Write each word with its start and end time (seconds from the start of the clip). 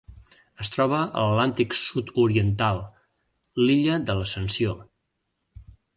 Es 0.63 0.71
troba 0.75 1.01
a 1.01 1.25
l'Atlàntic 1.25 1.75
sud-oriental: 1.81 2.81
l'illa 3.65 3.99
de 4.09 4.17
l'Ascensió. 4.21 4.75